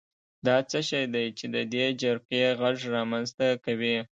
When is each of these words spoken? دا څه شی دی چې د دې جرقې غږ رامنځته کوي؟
دا 0.45 0.57
څه 0.69 0.79
شی 0.89 1.03
دی 1.13 1.25
چې 1.37 1.45
د 1.53 1.57
دې 1.73 1.85
جرقې 2.01 2.43
غږ 2.59 2.77
رامنځته 2.95 3.47
کوي؟ 3.65 3.97